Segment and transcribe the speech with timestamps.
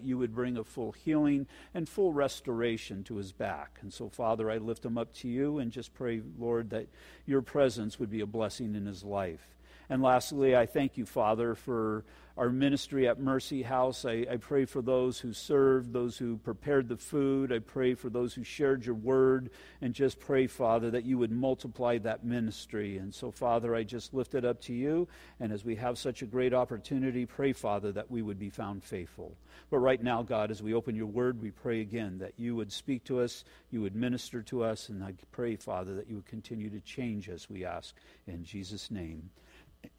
[0.00, 3.78] that you would bring a full healing and full restoration to his back.
[3.82, 6.86] And so, Father, I lift him up to you and just pray, Lord, that
[7.26, 9.56] your presence would be a blessing in his life.
[9.90, 12.04] And lastly, I thank you, Father, for
[12.36, 14.04] our ministry at Mercy House.
[14.04, 17.52] I, I, pray for those who served, those who prepared the food.
[17.52, 19.50] I pray for those who shared your word.
[19.82, 22.98] And just pray, Father, that you would multiply that ministry.
[22.98, 25.08] And so, Father, I just lift it up to you.
[25.40, 28.84] And as we have such a great opportunity, pray, Father, that we would be found
[28.84, 29.36] faithful.
[29.68, 32.72] But right now, God, as we open your word, we pray again that you would
[32.72, 34.88] speak to us, you would minister to us.
[34.88, 37.94] And I pray, Father, that you would continue to change us, we ask.
[38.28, 39.30] In Jesus' name.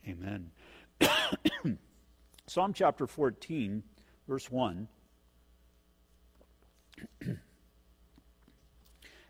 [0.08, 0.52] Amen.
[2.48, 3.84] Psalm chapter 14,
[4.28, 4.88] verse 1.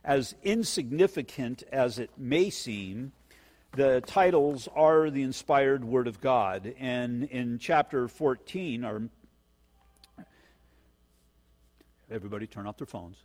[0.03, 3.11] as insignificant as it may seem,
[3.73, 6.73] the titles are the inspired Word of God.
[6.79, 9.01] And in chapter 14, our,
[12.09, 13.23] everybody turn off their phones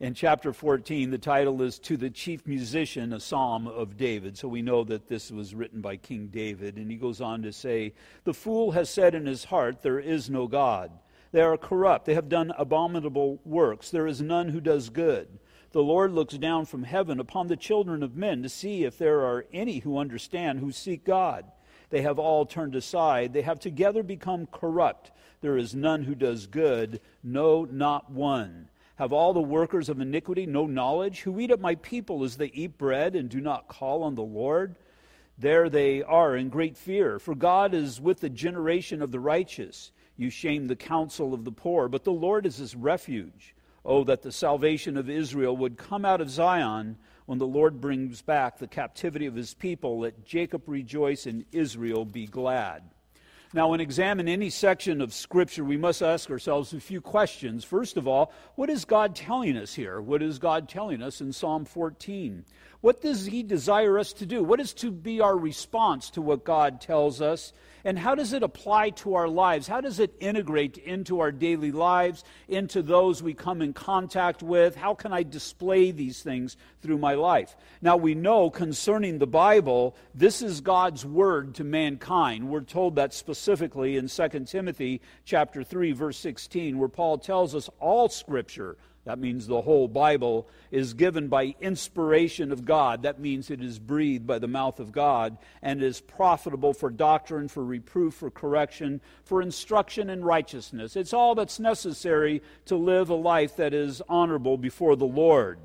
[0.00, 4.38] in chapter 14, the title is To the Chief Musician, a Psalm of David.
[4.38, 6.76] So we know that this was written by King David.
[6.76, 7.92] And he goes on to say,
[8.24, 10.90] The fool has said in his heart, There is no God.
[11.32, 12.06] They are corrupt.
[12.06, 13.90] They have done abominable works.
[13.90, 15.28] There is none who does good.
[15.72, 19.20] The Lord looks down from heaven upon the children of men to see if there
[19.20, 21.44] are any who understand, who seek God.
[21.90, 23.34] They have all turned aside.
[23.34, 25.10] They have together become corrupt.
[25.42, 28.68] There is none who does good, no, not one.
[29.00, 31.22] Have all the workers of iniquity no knowledge?
[31.22, 34.20] Who eat up my people as they eat bread and do not call on the
[34.20, 34.76] Lord?
[35.38, 39.90] There they are in great fear, for God is with the generation of the righteous.
[40.18, 43.54] You shame the counsel of the poor, but the Lord is his refuge.
[43.86, 48.20] Oh, that the salvation of Israel would come out of Zion when the Lord brings
[48.20, 50.00] back the captivity of his people.
[50.00, 52.82] Let Jacob rejoice and Israel be glad.
[53.52, 57.64] Now, when examining any section of Scripture, we must ask ourselves a few questions.
[57.64, 60.00] First of all, what is God telling us here?
[60.00, 62.44] What is God telling us in Psalm 14?
[62.80, 64.44] What does He desire us to do?
[64.44, 67.52] What is to be our response to what God tells us?
[67.84, 69.66] And how does it apply to our lives?
[69.66, 74.76] How does it integrate into our daily lives, into those we come in contact with?
[74.76, 77.56] How can I display these things through my life?
[77.80, 82.48] Now, we know concerning the Bible, this is God's word to mankind.
[82.48, 87.70] We're told that specifically in 2 Timothy chapter 3 verse 16 where Paul tells us
[87.78, 88.76] all scripture
[89.10, 93.02] that means the whole Bible is given by inspiration of God.
[93.02, 97.48] That means it is breathed by the mouth of God and is profitable for doctrine,
[97.48, 100.94] for reproof, for correction, for instruction in righteousness.
[100.94, 105.58] It's all that's necessary to live a life that is honorable before the Lord.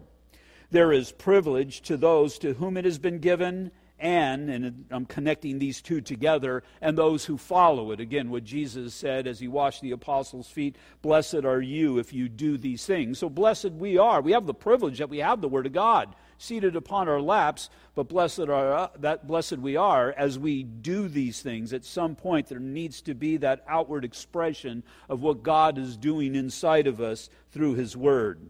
[0.72, 3.69] There is privilege to those to whom it has been given
[4.00, 8.00] and, and I'm connecting these two together, and those who follow it.
[8.00, 12.28] Again, what Jesus said as he washed the apostles' feet Blessed are you if you
[12.28, 13.19] do these things.
[13.19, 14.22] So blessed we are.
[14.22, 17.69] We have the privilege that we have the Word of God seated upon our laps,
[17.94, 21.73] but blessed are uh, that blessed we are as we do these things.
[21.73, 26.35] At some point, there needs to be that outward expression of what God is doing
[26.35, 28.41] inside of us through His Word.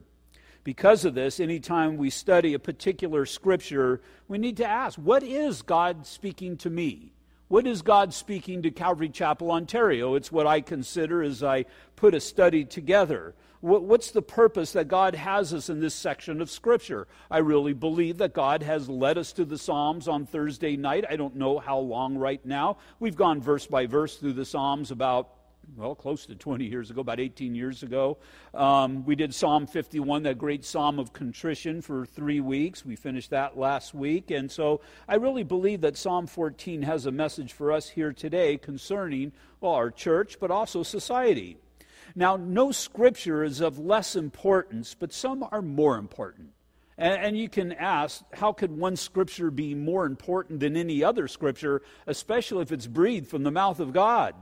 [0.65, 5.61] Because of this, anytime we study a particular scripture, we need to ask, what is
[5.61, 7.13] God speaking to me?
[7.47, 10.15] What is God speaking to Calvary Chapel, Ontario?
[10.15, 11.65] It's what I consider as I
[11.95, 13.35] put a study together.
[13.61, 17.07] What's the purpose that God has us in this section of Scripture?
[17.29, 21.05] I really believe that God has led us to the Psalms on Thursday night.
[21.07, 22.77] I don't know how long right now.
[22.99, 25.29] We've gone verse by verse through the Psalms about
[25.75, 28.17] well, close to 20 years ago, about 18 years ago.
[28.53, 32.85] Um, we did Psalm 51, that great psalm of contrition, for three weeks.
[32.85, 34.31] We finished that last week.
[34.31, 38.57] And so I really believe that Psalm 14 has a message for us here today
[38.57, 41.57] concerning, well, our church, but also society.
[42.15, 46.51] Now, no scripture is of less importance, but some are more important.
[46.97, 51.27] And, and you can ask, how could one scripture be more important than any other
[51.27, 54.35] scripture, especially if it's breathed from the mouth of God?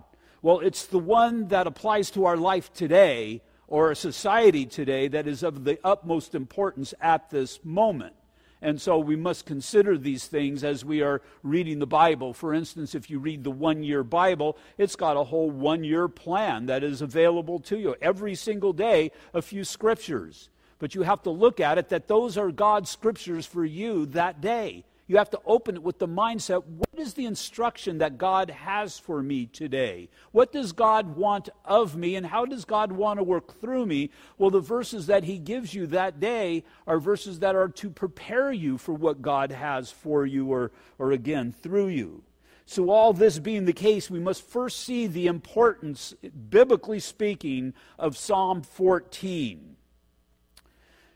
[0.44, 5.26] Well, it's the one that applies to our life today or a society today that
[5.26, 8.14] is of the utmost importance at this moment.
[8.62, 12.34] And so we must consider these things as we are reading the Bible.
[12.34, 16.10] For instance, if you read the one year Bible, it's got a whole one year
[16.10, 17.96] plan that is available to you.
[18.02, 20.50] Every single day, a few scriptures.
[20.78, 24.42] But you have to look at it that those are God's scriptures for you that
[24.42, 24.84] day.
[25.08, 28.98] You have to open it with the mindset what is the instruction that God has
[28.98, 30.10] for me today?
[30.32, 34.12] What does God want of me, and how does God want to work through me?
[34.38, 38.52] Well, the verses that He gives you that day are verses that are to prepare
[38.52, 42.24] you for what God has for you, or, or again, through you.
[42.66, 46.14] So, all this being the case, we must first see the importance,
[46.50, 49.76] biblically speaking, of Psalm 14.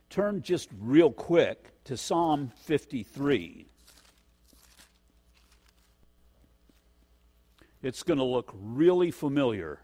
[0.09, 3.67] Turn just real quick to Psalm 53.
[7.87, 9.79] It's going to look really familiar.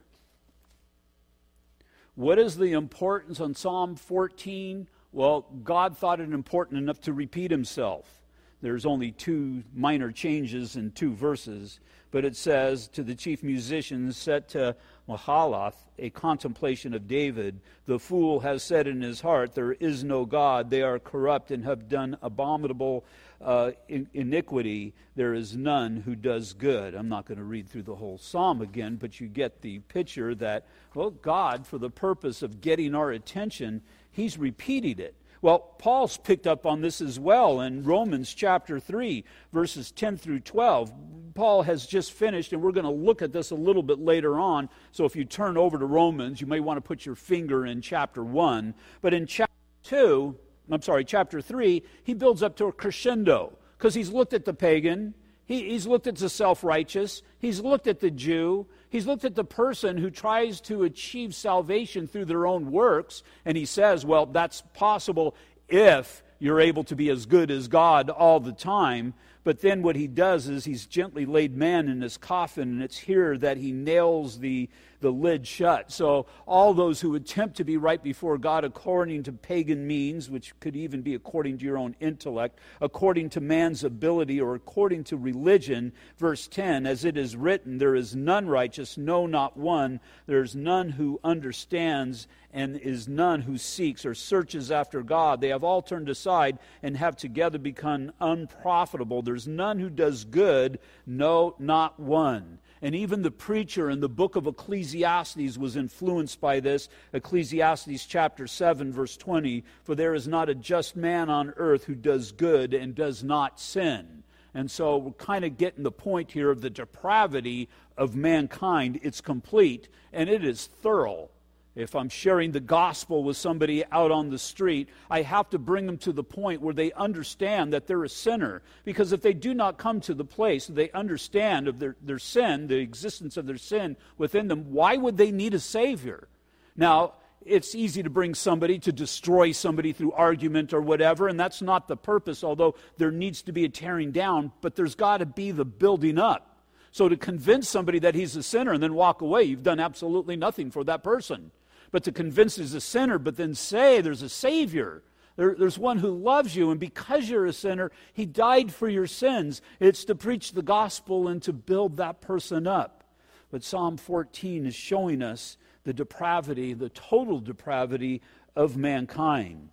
[2.16, 4.90] What is the importance on Psalm 14?
[5.14, 8.20] Well, God thought it important enough to repeat himself.
[8.62, 11.80] There's only two minor changes in two verses,
[12.12, 14.76] but it says to the chief musicians set to
[15.08, 20.26] Mahalath, a contemplation of David, the fool has said in his heart, There is no
[20.26, 20.70] God.
[20.70, 23.06] They are corrupt and have done abominable
[23.44, 24.94] uh, in- iniquity.
[25.16, 26.96] There is none who does good.
[26.96, 30.34] I'm not going to read through the whole psalm again, but you get the picture
[30.36, 33.82] that, well, God, for the purpose of getting our attention,
[34.12, 35.16] he's repeating it.
[35.42, 40.40] Well, Paul's picked up on this as well in Romans chapter 3, verses 10 through
[40.40, 40.94] 12.
[41.34, 44.40] Paul has just finished, and we're going to look at this a little bit later
[44.40, 44.70] on.
[44.94, 47.82] So if you turn over to Romans, you may want to put your finger in
[47.82, 48.74] chapter 1.
[49.02, 49.52] But in chapter
[49.84, 50.38] 2,
[50.72, 54.54] I'm sorry, chapter 3, he builds up to a crescendo because he's looked at the
[54.54, 55.14] pagan,
[55.46, 59.36] he, he's looked at the self righteous, he's looked at the Jew, he's looked at
[59.36, 64.26] the person who tries to achieve salvation through their own works, and he says, well,
[64.26, 65.36] that's possible
[65.68, 69.14] if you're able to be as good as God all the time.
[69.44, 72.98] But then what he does is he's gently laid man in his coffin, and it's
[72.98, 74.70] here that he nails the,
[75.04, 75.92] the lid shut.
[75.92, 80.58] So all those who attempt to be right before God according to pagan means, which
[80.62, 85.18] could even be according to your own intellect, according to man's ability, or according to
[85.18, 90.00] religion, verse 10, as it is written, there is none righteous, no, not one.
[90.26, 95.42] There is none who understands and is none who seeks or searches after God.
[95.42, 99.22] They have all turned aside and have together become unprofitable.
[99.22, 102.60] There's none who does good, no, not one.
[102.84, 106.90] And even the preacher in the book of Ecclesiastes was influenced by this.
[107.14, 111.96] Ecclesiastes chapter 7, verse 20 For there is not a just man on earth who
[111.96, 114.24] does good and does not sin.
[114.54, 119.00] And so we're kind of getting the point here of the depravity of mankind.
[119.02, 121.30] It's complete and it is thorough.
[121.76, 125.88] If I'm sharing the gospel with somebody out on the street, I have to bring
[125.88, 128.62] them to the point where they understand that they're a sinner.
[128.86, 132.68] Because if they do not come to the place they understand of their, their sin,
[132.68, 136.28] the existence of their sin within them, why would they need a Savior?
[136.76, 141.62] Now, it's easy to bring somebody to destroy somebody through argument or whatever, and that's
[141.62, 145.26] not the purpose, although there needs to be a tearing down, but there's got to
[145.26, 146.68] be the building up.
[146.92, 150.36] So to convince somebody that he's a sinner and then walk away, you've done absolutely
[150.36, 151.50] nothing for that person
[151.94, 155.04] but to convince he's a sinner, but then say there's a Savior.
[155.36, 159.06] There, there's one who loves you, and because you're a sinner, he died for your
[159.06, 159.62] sins.
[159.80, 163.04] It's to preach the gospel and to build that person up.
[163.52, 168.24] But Psalm 14 is showing us the depravity, the total depravity
[168.56, 169.70] of mankind.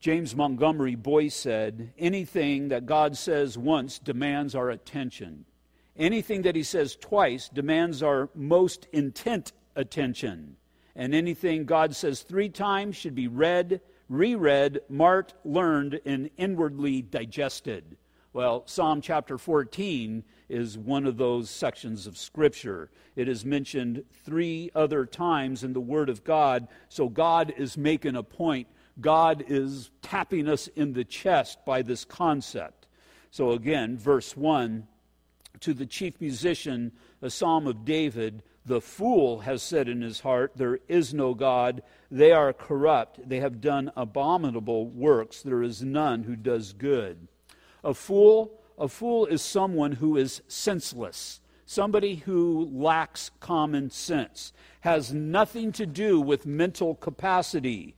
[0.00, 5.44] James Montgomery Boice said, Anything that God says once demands our attention.
[5.96, 10.56] Anything that he says twice demands our most intent attention
[11.00, 13.80] and anything God says three times should be read,
[14.10, 17.96] reread, marked, learned, and inwardly digested.
[18.34, 22.90] Well, Psalm chapter 14 is one of those sections of Scripture.
[23.16, 28.14] It is mentioned three other times in the Word of God, so God is making
[28.14, 28.68] a point.
[29.00, 32.88] God is tapping us in the chest by this concept.
[33.30, 34.86] So, again, verse 1
[35.60, 40.52] to the chief musician, a psalm of David the fool has said in his heart,
[40.54, 41.82] There is no God.
[42.10, 43.28] They are corrupt.
[43.28, 45.42] They have done abominable works.
[45.42, 47.28] There is none who does good.
[47.82, 55.12] A fool, a fool is someone who is senseless, somebody who lacks common sense, has
[55.12, 57.96] nothing to do with mental capacity.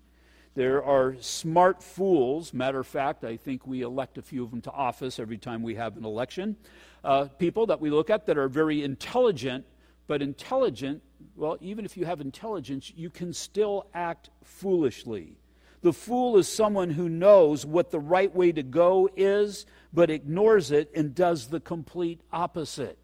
[0.55, 2.53] There are smart fools.
[2.53, 5.63] Matter of fact, I think we elect a few of them to office every time
[5.63, 6.57] we have an election.
[7.03, 9.65] Uh, people that we look at that are very intelligent
[10.07, 11.03] but intelligent,
[11.37, 15.39] well, even if you have intelligence, you can still act foolishly.
[15.83, 20.71] The fool is someone who knows what the right way to go is, but ignores
[20.71, 22.99] it and does the complete opposite.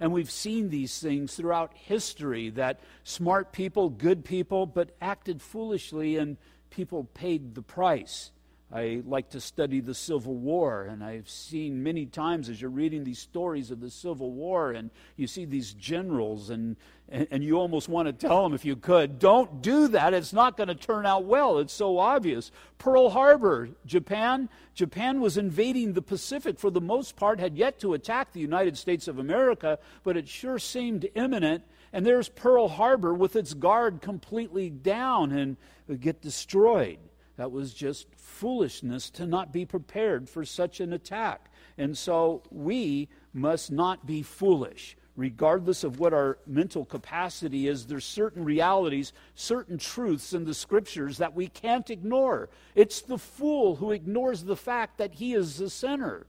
[0.00, 6.16] And we've seen these things throughout history that smart people, good people, but acted foolishly
[6.16, 6.36] and
[6.72, 8.32] people paid the price.
[8.74, 13.04] I like to study the Civil War, and I've seen many times as you're reading
[13.04, 16.76] these stories of the Civil War, and you see these generals and,
[17.12, 20.14] And, and you almost want to tell them, if you could, don't do that.
[20.14, 21.58] It's not going to turn out well.
[21.58, 22.50] It's so obvious.
[22.78, 24.48] Pearl Harbor, Japan.
[24.74, 28.78] Japan was invading the Pacific for the most part, had yet to attack the United
[28.78, 31.64] States of America, but it sure seemed imminent.
[31.92, 35.58] And there's Pearl Harbor with its guard completely down and
[36.00, 36.98] get destroyed.
[37.36, 41.50] That was just foolishness to not be prepared for such an attack.
[41.78, 48.04] And so we must not be foolish regardless of what our mental capacity is, there's
[48.04, 52.48] certain realities, certain truths in the scriptures that we can't ignore.
[52.74, 56.26] It's the fool who ignores the fact that he is the sinner.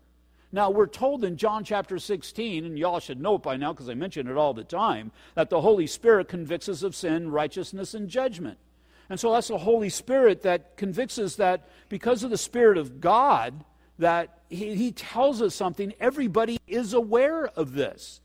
[0.52, 3.90] Now, we're told in John chapter 16, and y'all should know it by now because
[3.90, 7.96] I mention it all the time, that the Holy Spirit convicts us of sin, righteousness,
[7.96, 8.60] and judgment.
[9.14, 13.00] And so that's the Holy Spirit that convicts us that because of the Spirit of
[13.00, 13.64] God,
[14.00, 18.22] that he, he tells us something, everybody is aware of this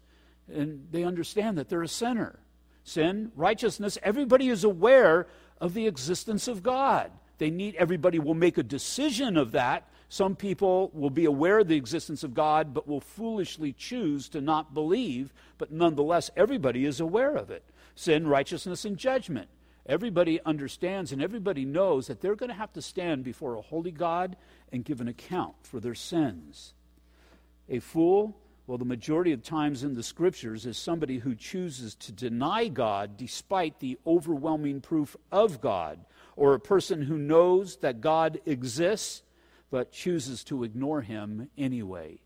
[0.51, 2.39] and they understand that they're a sinner.
[2.85, 5.27] Sin, righteousness, everybody is aware
[5.61, 7.11] of the existence of God.
[7.37, 9.87] They need everybody will make a decision of that.
[10.09, 14.41] Some people will be aware of the existence of God but will foolishly choose to
[14.41, 17.63] not believe, but nonetheless everybody is aware of it.
[17.95, 19.51] Sin, righteousness and judgment.
[19.89, 23.91] Everybody understands and everybody knows that they're going to have to stand before a holy
[23.91, 24.37] God
[24.71, 26.75] and give an account for their sins.
[27.69, 28.37] A fool
[28.69, 33.17] well, the majority of times in the scriptures is somebody who chooses to deny God
[33.17, 36.05] despite the overwhelming proof of God,
[36.37, 39.23] or a person who knows that God exists
[39.71, 42.19] but chooses to ignore him anyway.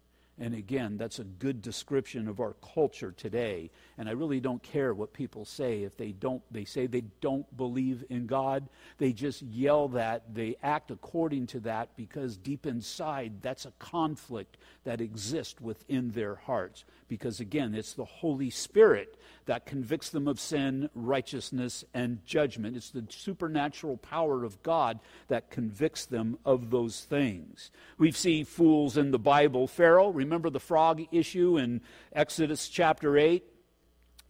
[0.42, 3.70] And again, that's a good description of our culture today.
[3.96, 5.84] And I really don't care what people say.
[5.84, 8.68] If they don't, they say they don't believe in God,
[8.98, 10.34] they just yell that.
[10.34, 16.34] They act according to that because deep inside, that's a conflict that exists within their
[16.34, 16.84] hearts.
[17.06, 22.76] Because again, it's the Holy Spirit that convicts them of sin, righteousness, and judgment.
[22.76, 27.70] It's the supernatural power of God that convicts them of those things.
[27.98, 29.68] We see fools in the Bible.
[29.68, 31.80] Pharaoh, remember the frog issue in
[32.12, 33.44] Exodus chapter 8?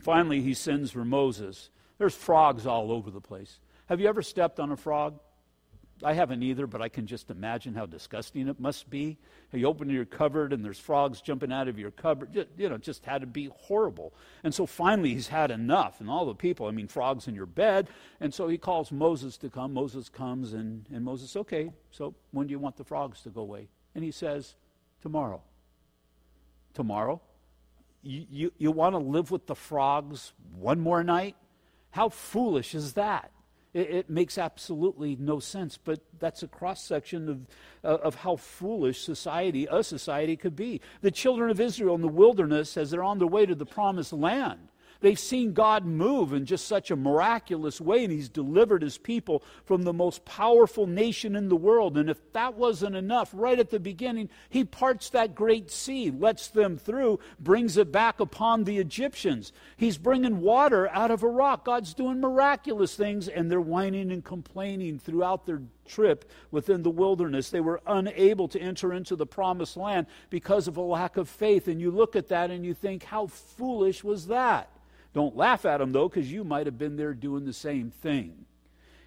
[0.00, 1.70] Finally, he sends for Moses.
[1.98, 3.60] There's frogs all over the place.
[3.86, 5.18] Have you ever stepped on a frog?
[6.04, 9.18] I haven't either, but I can just imagine how disgusting it must be.
[9.52, 12.46] You open your cupboard and there's frogs jumping out of your cupboard.
[12.56, 14.12] You know, just had to be horrible.
[14.42, 16.00] And so finally he's had enough.
[16.00, 17.88] And all the people, I mean, frogs in your bed.
[18.20, 19.74] And so he calls Moses to come.
[19.74, 23.42] Moses comes and, and Moses, okay, so when do you want the frogs to go
[23.42, 23.68] away?
[23.94, 24.56] And he says,
[25.02, 25.42] tomorrow.
[26.74, 27.20] Tomorrow?
[28.02, 31.36] You, you, you want to live with the frogs one more night?
[31.90, 33.30] How foolish is that?
[33.74, 37.40] It, it makes absolutely no sense, but that's a cross section of,
[37.84, 40.80] uh, of how foolish society, a society, could be.
[41.00, 44.12] The children of Israel in the wilderness, as they're on their way to the promised
[44.12, 44.68] land,
[45.02, 49.42] They've seen God move in just such a miraculous way, and He's delivered His people
[49.64, 51.98] from the most powerful nation in the world.
[51.98, 56.48] And if that wasn't enough, right at the beginning, He parts that great sea, lets
[56.48, 59.52] them through, brings it back upon the Egyptians.
[59.76, 61.64] He's bringing water out of a rock.
[61.64, 67.50] God's doing miraculous things, and they're whining and complaining throughout their trip within the wilderness.
[67.50, 71.66] They were unable to enter into the promised land because of a lack of faith.
[71.66, 74.70] And you look at that and you think, how foolish was that?
[75.12, 78.46] Don't laugh at them, though, because you might have been there doing the same thing.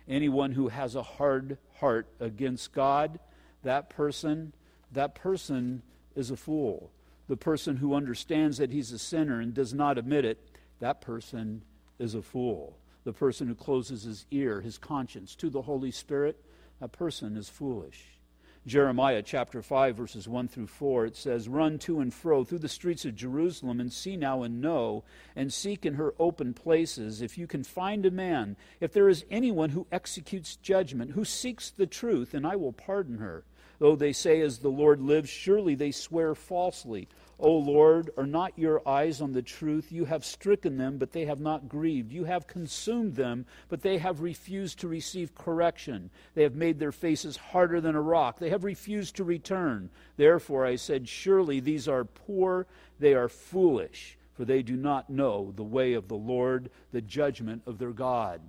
[0.08, 3.20] Anyone who has a hard heart against God,
[3.64, 4.54] that person,
[4.92, 5.82] that person
[6.16, 6.92] is a fool.
[7.28, 10.40] The person who understands that he's a sinner and does not admit it,
[10.80, 11.64] that person
[11.98, 12.78] is a fool.
[13.04, 16.40] The person who closes his ear, his conscience to the Holy Spirit,
[16.80, 18.20] that person is foolish.
[18.68, 22.68] Jeremiah chapter 5, verses 1 through 4, it says, Run to and fro through the
[22.68, 25.04] streets of Jerusalem, and see now and know,
[25.36, 29.24] and seek in her open places, if you can find a man, if there is
[29.30, 33.44] anyone who executes judgment, who seeks the truth, and I will pardon her.
[33.78, 37.08] Though they say, As the Lord lives, surely they swear falsely.
[37.38, 39.92] O Lord, are not your eyes on the truth?
[39.92, 42.14] You have stricken them, but they have not grieved.
[42.14, 46.12] You have consumed them, but they have refused to receive correction.
[46.34, 48.40] They have made their faces harder than a rock.
[48.40, 49.90] They have refused to return.
[50.16, 52.68] Therefore I said, Surely these are poor,
[53.00, 57.64] they are foolish, for they do not know the way of the Lord, the judgment
[57.66, 58.40] of their God.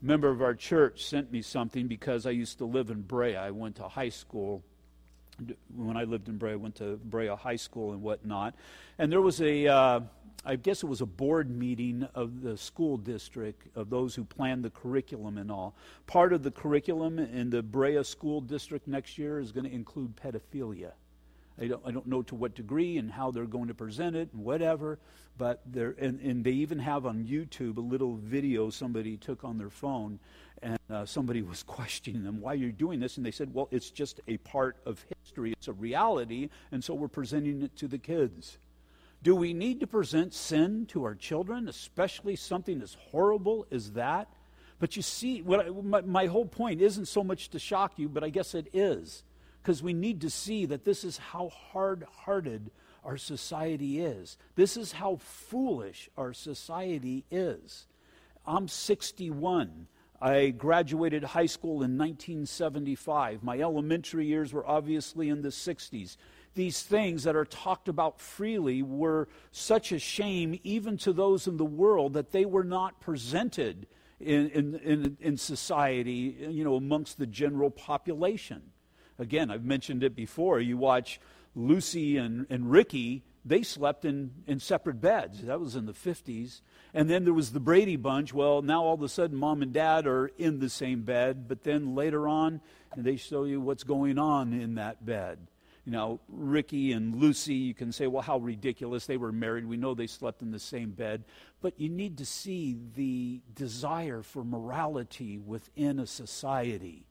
[0.00, 3.36] A member of our church sent me something because I used to live in Brea.
[3.36, 4.62] I went to high school
[5.74, 8.54] when I lived in Brea, I went to Brea High School and whatnot.
[8.98, 10.00] And there was a, uh,
[10.44, 14.64] I guess it was a board meeting of the school district, of those who planned
[14.64, 15.74] the curriculum and all.
[16.06, 20.16] Part of the curriculum in the Brea School District next year is going to include
[20.16, 20.92] pedophilia.
[21.60, 24.28] I don't, I don't know to what degree and how they're going to present it
[24.32, 24.98] and whatever.
[25.38, 29.58] But they're, and, and they even have on YouTube a little video somebody took on
[29.58, 30.18] their phone,
[30.62, 33.16] and uh, somebody was questioning them, why are you doing this?
[33.16, 36.94] And they said, well, it's just a part of history, it's a reality, and so
[36.94, 38.58] we're presenting it to the kids.
[39.22, 44.28] Do we need to present sin to our children, especially something as horrible as that?
[44.78, 48.08] But you see, what I, my, my whole point isn't so much to shock you,
[48.08, 49.22] but I guess it is
[49.66, 52.70] because we need to see that this is how hard hearted
[53.02, 54.38] our society is.
[54.54, 57.88] This is how foolish our society is.
[58.46, 59.88] I'm 61.
[60.22, 63.42] I graduated high school in 1975.
[63.42, 66.16] My elementary years were obviously in the 60s.
[66.54, 71.56] These things that are talked about freely were such a shame, even to those in
[71.56, 73.88] the world, that they were not presented
[74.20, 78.62] in, in, in, in society, you know, amongst the general population.
[79.18, 80.60] Again, I've mentioned it before.
[80.60, 81.20] You watch
[81.54, 85.42] Lucy and, and Ricky, they slept in, in separate beds.
[85.42, 86.60] That was in the 50s.
[86.92, 88.34] And then there was the Brady Bunch.
[88.34, 91.62] Well, now all of a sudden, mom and dad are in the same bed, but
[91.62, 92.60] then later on,
[92.96, 95.38] they show you what's going on in that bed.
[95.84, 99.06] You know, Ricky and Lucy, you can say, well, how ridiculous.
[99.06, 99.66] They were married.
[99.66, 101.22] We know they slept in the same bed.
[101.60, 107.06] But you need to see the desire for morality within a society.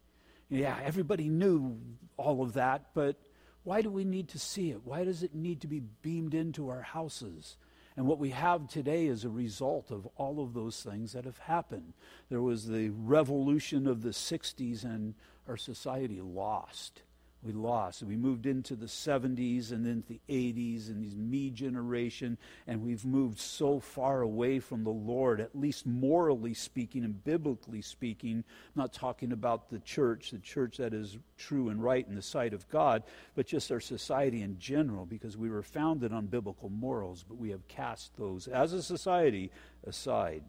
[0.49, 1.77] Yeah, everybody knew
[2.17, 3.17] all of that, but
[3.63, 4.85] why do we need to see it?
[4.85, 7.57] Why does it need to be beamed into our houses?
[7.97, 11.37] And what we have today is a result of all of those things that have
[11.39, 11.93] happened.
[12.29, 15.15] There was the revolution of the 60s, and
[15.47, 17.01] our society lost
[17.45, 18.03] we lost.
[18.03, 22.37] We moved into the 70s and then the 80s and these me generation,
[22.67, 27.81] and we've moved so far away from the Lord, at least morally speaking and biblically
[27.81, 28.37] speaking.
[28.37, 32.21] I'm not talking about the church, the church that is true and right in the
[32.21, 33.03] sight of God,
[33.35, 37.51] but just our society in general, because we were founded on biblical morals, but we
[37.51, 39.51] have cast those as a society
[39.85, 40.43] aside.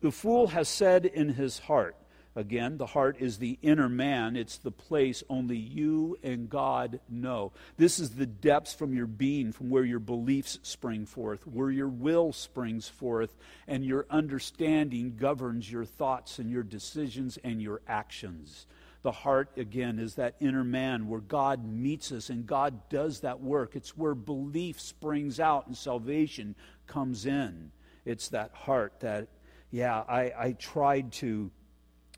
[0.00, 1.96] The fool has said in his heart,
[2.36, 4.36] Again, the heart is the inner man.
[4.36, 7.52] It's the place only you and God know.
[7.78, 11.88] This is the depths from your being, from where your beliefs spring forth, where your
[11.88, 13.34] will springs forth,
[13.66, 18.66] and your understanding governs your thoughts and your decisions and your actions.
[19.00, 23.40] The heart, again, is that inner man where God meets us and God does that
[23.40, 23.76] work.
[23.76, 26.54] It's where belief springs out and salvation
[26.86, 27.70] comes in.
[28.04, 29.28] It's that heart that,
[29.70, 31.50] yeah, I, I tried to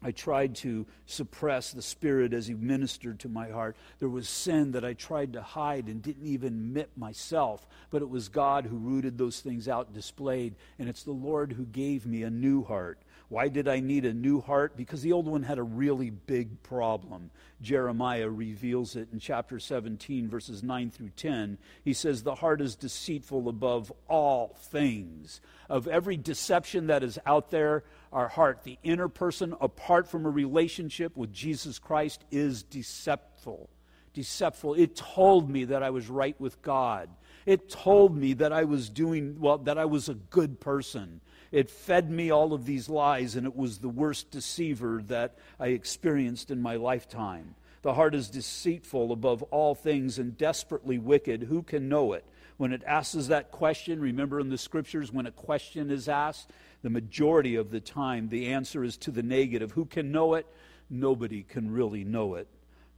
[0.02, 3.76] I tried to suppress the Spirit as He ministered to my heart.
[3.98, 8.08] There was sin that I tried to hide and didn't even admit myself, but it
[8.08, 12.22] was God who rooted those things out displayed, and it's the Lord who gave me
[12.22, 13.00] a new heart.
[13.28, 14.74] Why did I need a new heart?
[14.74, 17.30] Because the old one had a really big problem.
[17.60, 21.58] Jeremiah reveals it in chapter 17, verses 9 through 10.
[21.84, 25.42] He says, The heart is deceitful above all things.
[25.68, 30.30] Of every deception that is out there, our heart, the inner person, apart from a
[30.30, 33.66] relationship with Jesus Christ, is deceptive.
[34.14, 34.78] Deceptive.
[34.78, 37.10] It told me that I was right with God.
[37.44, 41.20] It told me that I was doing, well, that I was a good person.
[41.50, 45.68] It fed me all of these lies, and it was the worst deceiver that I
[45.68, 47.54] experienced in my lifetime.
[47.82, 51.44] The heart is deceitful above all things and desperately wicked.
[51.44, 52.24] Who can know it?
[52.56, 56.50] When it asks that question, remember in the scriptures, when a question is asked,
[56.82, 59.70] the majority of the time the answer is to the negative.
[59.72, 60.46] Who can know it?
[60.90, 62.48] Nobody can really know it.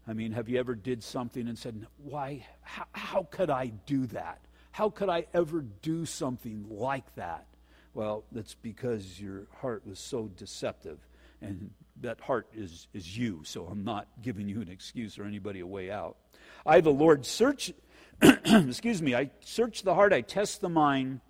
[0.09, 2.47] I mean, have you ever did something and said, "Why?
[2.63, 4.41] How, how could I do that?
[4.73, 7.47] How could I ever do something like that?"
[7.95, 10.99] Well, that's because your heart was so deceptive.
[11.43, 11.67] And mm-hmm.
[12.03, 15.67] that heart is, is you, so I'm not giving you an excuse or anybody a
[15.67, 16.17] way out.
[16.65, 17.73] I, the Lord, search,
[18.23, 21.21] excuse me, I search the heart, I test the mind,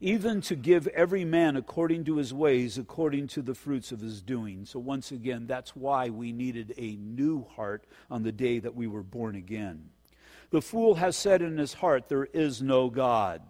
[0.00, 4.22] even to give every man according to his ways, according to the fruits of his
[4.22, 4.66] doing.
[4.66, 8.86] So, once again, that's why we needed a new heart on the day that we
[8.86, 9.90] were born again.
[10.50, 13.42] The fool has said in his heart, There is no God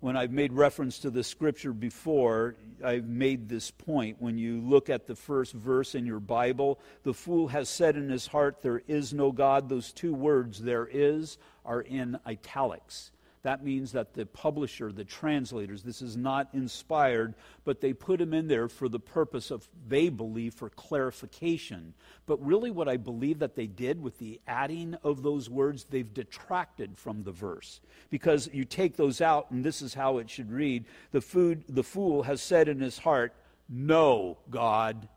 [0.00, 4.16] when I've made reference to the scripture before, I've made this point.
[4.20, 8.08] When you look at the first verse in your Bible, the fool has said in
[8.08, 9.68] his heart, There is no God.
[9.68, 13.10] Those two words, there is, are in italics.
[13.42, 18.34] That means that the publisher, the translators, this is not inspired, but they put them
[18.34, 21.94] in there for the purpose of, they believe, for clarification.
[22.26, 26.12] But really, what I believe that they did with the adding of those words, they've
[26.12, 27.80] detracted from the verse.
[28.10, 31.84] Because you take those out, and this is how it should read the, food, the
[31.84, 33.34] fool has said in his heart,
[33.68, 35.08] No, God.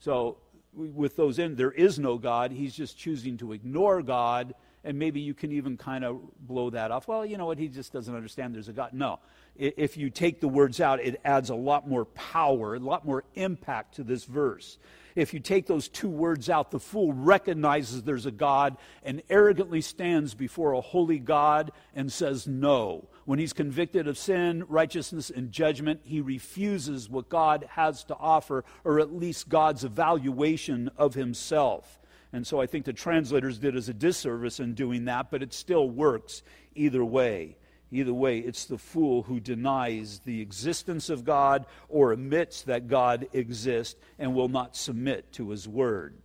[0.00, 0.38] So,
[0.74, 2.50] with those in, there is no God.
[2.50, 6.90] He's just choosing to ignore God And maybe you can even kind of blow that
[6.90, 7.08] off.
[7.08, 7.58] Well, you know what?
[7.58, 8.92] He just doesn't understand there's a God.
[8.92, 9.18] No.
[9.56, 13.24] If you take the words out, it adds a lot more power, a lot more
[13.34, 14.78] impact to this verse.
[15.14, 19.80] If you take those two words out, the fool recognizes there's a God and arrogantly
[19.80, 23.08] stands before a holy God and says no.
[23.24, 28.64] When he's convicted of sin, righteousness, and judgment, he refuses what God has to offer,
[28.82, 32.00] or at least God's evaluation of himself.
[32.34, 35.54] And so I think the translators did us a disservice in doing that, but it
[35.54, 36.42] still works
[36.74, 37.56] either way.
[37.92, 43.28] Either way, it's the fool who denies the existence of God or admits that God
[43.32, 46.16] exists and will not submit to his word.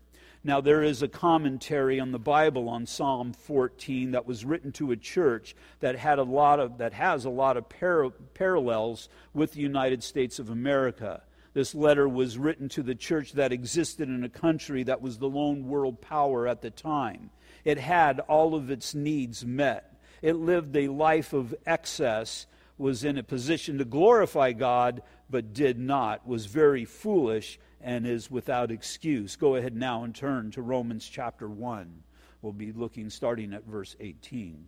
[0.43, 4.91] Now, there is a commentary on the Bible on Psalm 14 that was written to
[4.91, 9.51] a church that, had a lot of, that has a lot of par- parallels with
[9.51, 11.21] the United States of America.
[11.53, 15.29] This letter was written to the church that existed in a country that was the
[15.29, 17.31] lone world power at the time.
[17.65, 19.99] It had all of its needs met.
[20.21, 22.45] It lived a life of excess,
[22.77, 28.29] was in a position to glorify God, but did not, was very foolish, and is
[28.29, 29.35] without excuse.
[29.35, 32.03] Go ahead now and turn to Romans chapter 1.
[32.41, 34.67] We'll be looking starting at verse 18.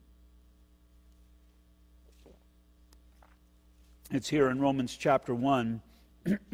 [4.09, 5.81] It's here in Romans chapter 1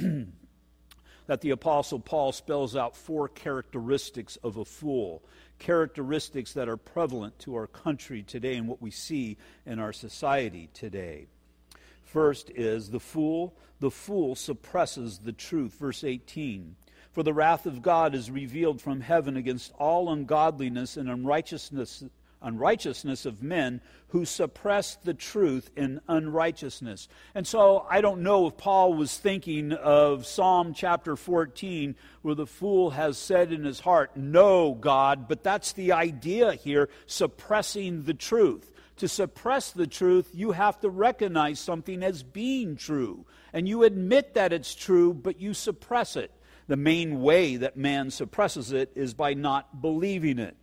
[1.28, 5.24] that the Apostle Paul spells out four characteristics of a fool
[5.60, 10.70] characteristics that are prevalent to our country today and what we see in our society
[10.74, 11.28] today.
[12.04, 13.56] First is the fool.
[13.80, 15.74] The fool suppresses the truth.
[15.74, 16.76] Verse 18.
[17.12, 22.04] For the wrath of God is revealed from heaven against all ungodliness and unrighteousness
[22.42, 27.08] unrighteousness of men who suppress the truth in unrighteousness.
[27.36, 32.48] And so I don't know if Paul was thinking of Psalm chapter 14, where the
[32.48, 38.14] fool has said in his heart, No, God, but that's the idea here suppressing the
[38.14, 38.72] truth.
[38.98, 43.26] To suppress the truth, you have to recognize something as being true.
[43.54, 46.32] And you admit that it's true, but you suppress it.
[46.68, 50.58] The main way that man suppresses it is by not believing it.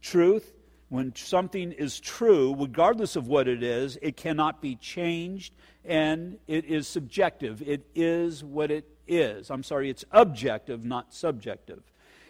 [0.00, 0.52] Truth
[0.94, 5.52] when something is true, regardless of what it is, it cannot be changed
[5.84, 7.60] and it is subjective.
[7.62, 9.50] It is what it is.
[9.50, 11.82] I'm sorry, it's objective, not subjective.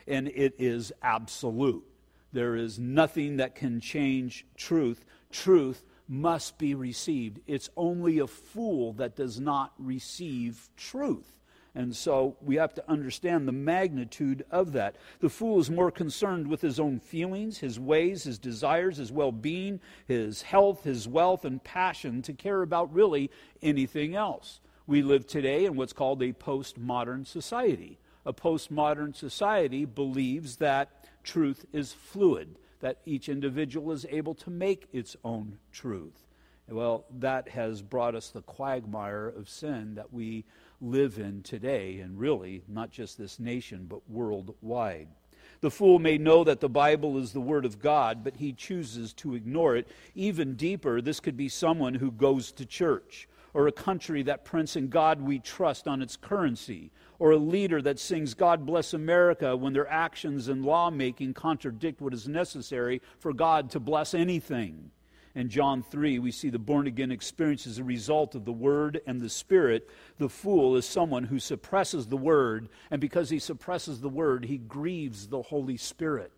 [0.06, 1.84] And it is absolute.
[2.32, 5.04] There is nothing that can change truth.
[5.30, 7.40] Truth must be received.
[7.46, 11.38] It's only a fool that does not receive truth.
[11.74, 14.94] And so we have to understand the magnitude of that.
[15.18, 19.32] The fool is more concerned with his own feelings, his ways, his desires, his well
[19.32, 24.60] being, his health, his wealth, and passion to care about really anything else.
[24.86, 27.98] We live today in what's called a postmodern society.
[28.24, 34.88] A postmodern society believes that truth is fluid, that each individual is able to make
[34.92, 36.24] its own truth.
[36.68, 40.44] Well, that has brought us the quagmire of sin that we
[40.80, 45.08] live in today, and really not just this nation, but worldwide.
[45.60, 49.12] The fool may know that the Bible is the Word of God, but he chooses
[49.14, 49.88] to ignore it.
[50.14, 54.76] Even deeper, this could be someone who goes to church, or a country that prints
[54.76, 59.56] in God we trust on its currency, or a leader that sings God bless America
[59.56, 64.90] when their actions and lawmaking contradict what is necessary for God to bless anything.
[65.34, 69.00] In John 3, we see the born again experience as a result of the Word
[69.04, 69.88] and the Spirit.
[70.18, 74.58] The fool is someone who suppresses the Word, and because he suppresses the Word, he
[74.58, 76.30] grieves the Holy Spirit.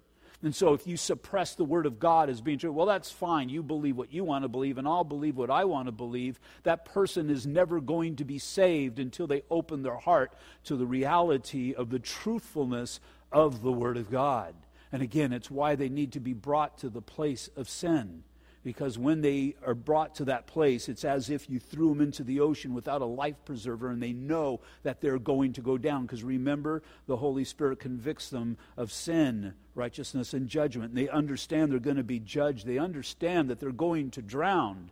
[0.43, 3.51] And so, if you suppress the Word of God as being true, well, that's fine.
[3.51, 6.41] You believe what you want to believe, and I'll believe what I want to believe.
[6.63, 10.33] That person is never going to be saved until they open their heart
[10.65, 14.55] to the reality of the truthfulness of the Word of God.
[14.91, 18.23] And again, it's why they need to be brought to the place of sin
[18.67, 22.25] because when they are brought to that place, it's as if you threw them into
[22.25, 26.03] the ocean without a life preserver and they know that they're going to go down.
[26.03, 30.89] Because remember, the Holy Spirit convicts them of sin, righteousness, and judgment.
[30.89, 34.91] And they understand they're going to be judged, they understand that they're going to drown.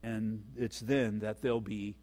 [0.00, 1.96] And it's then that they'll be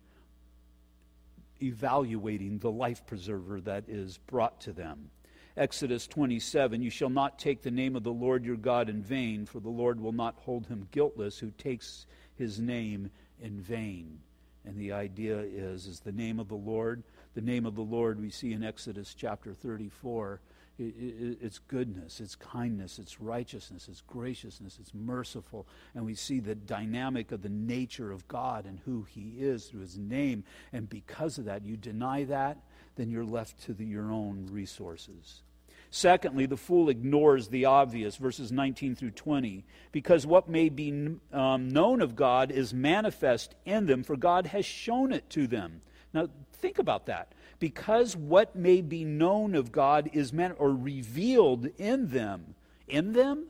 [1.64, 5.12] evaluating the life preserver that is brought to them.
[5.58, 9.46] Exodus 27 You shall not take the name of the Lord your God in vain,
[9.46, 13.10] for the Lord will not hold him guiltless who takes his name
[13.42, 14.20] in vain.
[14.66, 17.04] And the idea is, is the name of the Lord.
[17.36, 20.42] The name of the Lord we see in Exodus chapter 34.
[20.78, 25.68] It, it, it's goodness, it's kindness, it's righteousness, it's graciousness, it's merciful.
[25.94, 29.82] And we see the dynamic of the nature of God and who He is through
[29.82, 30.44] His name.
[30.74, 32.58] And because of that, you deny that,
[32.96, 35.44] then you're left to the, your own resources.
[35.90, 41.70] Secondly, the fool ignores the obvious, verses 19 through 20, because what may be um,
[41.70, 45.82] known of God is manifest in them, for God has shown it to them.
[46.14, 47.32] Now, think about that.
[47.60, 52.56] Because what may be known of God is man- or revealed in them.
[52.88, 53.48] In them?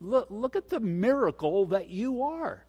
[0.00, 2.64] Look, look at the miracle that you are.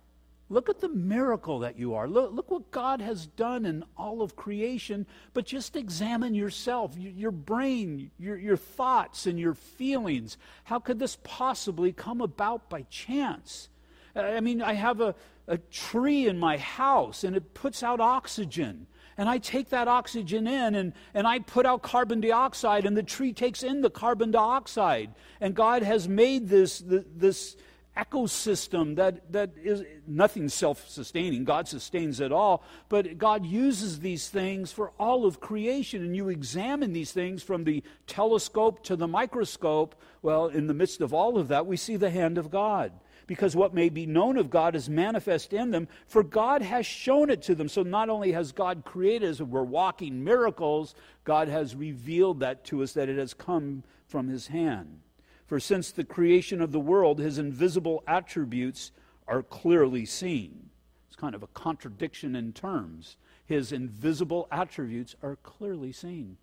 [0.52, 2.08] Look at the miracle that you are.
[2.08, 5.06] Look, look what God has done in all of creation.
[5.34, 10.38] But just examine yourself, your brain, your, your thoughts, and your feelings.
[10.64, 13.70] How could this possibly come about by chance?
[14.16, 15.14] I mean, I have a,
[15.48, 18.88] a tree in my house and it puts out oxygen.
[19.18, 23.04] And I take that oxygen in and, and I put out carbon dioxide, and the
[23.04, 25.14] tree takes in the carbon dioxide.
[25.42, 27.58] And God has made this, this,
[28.00, 31.44] ecosystem that, that is nothing self sustaining.
[31.44, 36.04] God sustains it all, but God uses these things for all of creation.
[36.04, 39.96] And you examine these things from the telescope to the microscope.
[40.22, 42.92] Well, in the midst of all of that, we see the hand of God.
[43.28, 47.30] Because what may be known of God is manifest in them, for God has shown
[47.30, 47.70] it to them.
[47.70, 52.82] So not only has God created us, we're walking miracles, God has revealed that to
[52.82, 55.02] us that it has come from His hand.
[55.50, 58.92] For since the creation of the world, his invisible attributes
[59.28, 60.70] are clearly seen.
[61.08, 63.18] It's kind of a contradiction in terms.
[63.48, 66.38] His invisible attributes are clearly seen.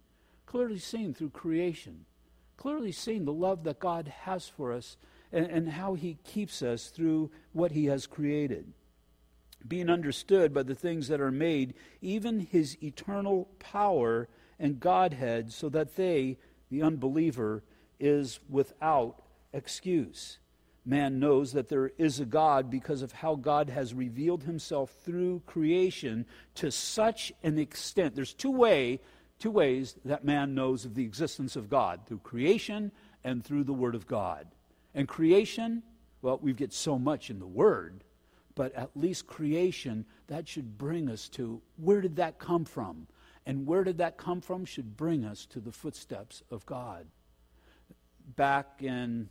[0.45, 2.05] Clearly seen through creation.
[2.57, 4.97] Clearly seen the love that God has for us
[5.31, 8.73] and, and how he keeps us through what he has created.
[9.69, 15.69] Being understood by the things that are made, even his eternal power and Godhead, so
[15.69, 16.39] that they,
[16.71, 17.63] the unbeliever,
[17.99, 20.39] is without excuse.
[20.85, 25.43] Man knows that there is a God because of how God has revealed himself through
[25.45, 28.15] creation to such an extent.
[28.15, 29.01] There's two way,
[29.41, 32.93] two ways that man knows of the existence of God, through creation
[33.25, 34.47] and through the word of God.
[34.95, 35.83] And creation,
[36.23, 38.05] well, we get so much in the word,
[38.55, 43.09] but at least creation that should bring us to where did that come from?
[43.45, 47.07] And where did that come from should bring us to the footsteps of God
[48.27, 49.29] back in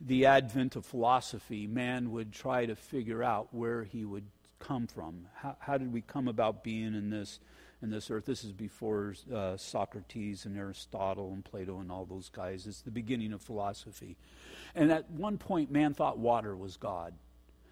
[0.00, 4.26] the advent of philosophy, man would try to figure out where he would
[4.58, 5.26] come from.
[5.34, 7.38] How, how did we come about being in this,
[7.82, 8.26] in this earth?
[8.26, 12.66] This is before uh, Socrates and Aristotle and Plato and all those guys.
[12.66, 14.16] It's the beginning of philosophy.
[14.74, 17.14] And at one point, man thought water was God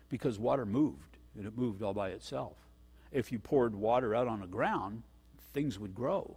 [0.09, 2.57] because water moved, and it moved all by itself.
[3.11, 5.03] If you poured water out on the ground,
[5.53, 6.37] things would grow.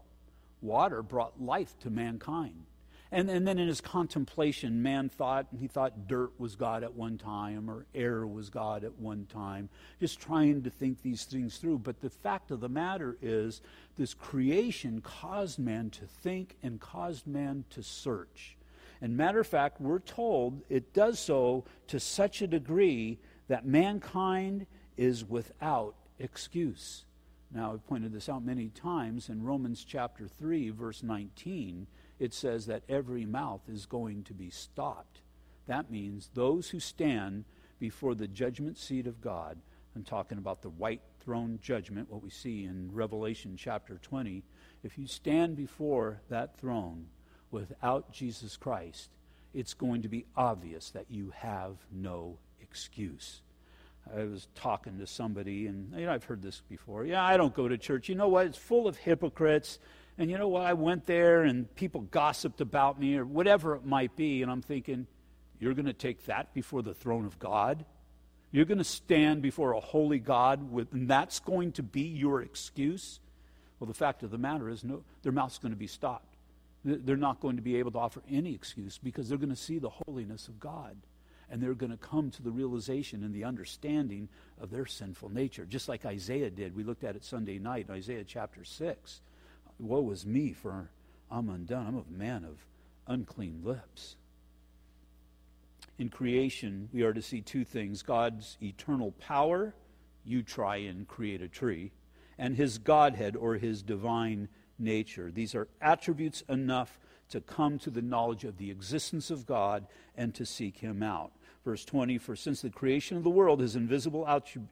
[0.61, 2.65] Water brought life to mankind.
[3.11, 6.95] And, and then in his contemplation, man thought, and he thought dirt was God at
[6.95, 11.57] one time or air was God at one time, just trying to think these things
[11.57, 11.79] through.
[11.79, 13.61] But the fact of the matter is,
[13.95, 18.57] this creation caused man to think and caused man to search.
[19.01, 24.65] And matter of fact, we're told it does so to such a degree that mankind
[24.97, 27.05] is without excuse.
[27.53, 31.85] Now, I've pointed this out many times in Romans chapter 3, verse 19
[32.19, 35.21] it says that every mouth is going to be stopped.
[35.67, 37.45] That means those who stand
[37.79, 39.57] before the judgment seat of God,
[39.95, 44.43] I'm talking about the white throne judgment, what we see in Revelation chapter 20.
[44.83, 47.07] If you stand before that throne
[47.51, 49.09] without Jesus Christ,
[49.53, 53.41] it's going to be obvious that you have no excuse.
[54.13, 57.05] I was talking to somebody, and you know, I've heard this before.
[57.05, 58.07] Yeah, I don't go to church.
[58.07, 58.45] You know what?
[58.47, 59.79] It's full of hypocrites.
[60.17, 60.65] And you know what?
[60.65, 64.41] I went there and people gossiped about me or whatever it might be.
[64.41, 65.07] And I'm thinking,
[65.59, 67.85] you're going to take that before the throne of God?
[68.51, 72.41] You're going to stand before a holy God with, and that's going to be your
[72.41, 73.19] excuse?
[73.79, 76.37] Well, the fact of the matter is, no, their mouth's going to be stopped.
[76.85, 79.79] They're not going to be able to offer any excuse because they're going to see
[79.79, 80.95] the holiness of God.
[81.49, 84.29] And they're going to come to the realization and the understanding
[84.61, 86.75] of their sinful nature, just like Isaiah did.
[86.75, 89.21] We looked at it Sunday night, Isaiah chapter 6
[89.79, 90.89] woe is me, for
[91.31, 91.87] I'm undone.
[91.87, 92.65] I'm a man of
[93.07, 94.15] unclean lips.
[95.97, 99.73] In creation, we are to see two things God's eternal power,
[100.25, 101.91] you try and create a tree,
[102.37, 105.31] and his Godhead or his divine nature.
[105.31, 110.35] These are attributes enough to come to the knowledge of the existence of God and
[110.35, 111.31] to seek him out.
[111.65, 114.27] Verse 20 For since the creation of the world, his invisible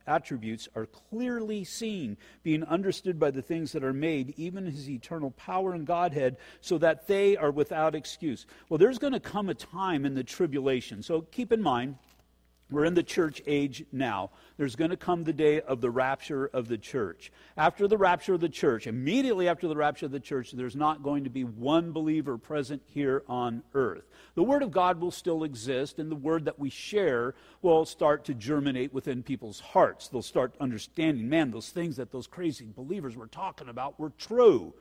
[0.05, 5.31] attributes are clearly seen, being understood by the things that are made, even his eternal
[5.31, 8.45] power and Godhead, so that they are without excuse.
[8.69, 11.01] Well, there's going to come a time in the tribulation.
[11.01, 11.95] So keep in mind,
[12.73, 14.31] We're in the church age now.
[14.57, 17.31] There's going to come the day of the rapture of the church.
[17.55, 21.03] After the rapture of the church, immediately after the rapture of the church, there's not
[21.03, 24.03] going to be one believer present here on earth.
[24.33, 28.25] The Word of God will still exist, and the Word that we share will start
[28.25, 30.07] to germinate within people's hearts.
[30.07, 34.73] They'll start understanding, man, those things that those crazy believers were talking about were true.